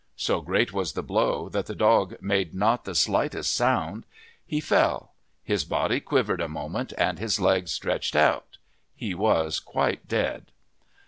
[0.17, 4.07] So great was the blow that the dog made not the slightest sound:
[4.47, 5.11] he fell;
[5.43, 8.57] his body quivered a moment and his legs stretched out
[8.95, 10.51] he was quite dead.